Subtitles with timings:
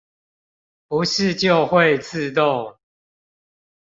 [0.87, 2.79] 不是就會自動